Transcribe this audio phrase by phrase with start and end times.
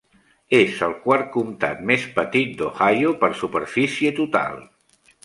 [0.59, 4.57] És el quart comtat més petit d'Ohio per superfície total.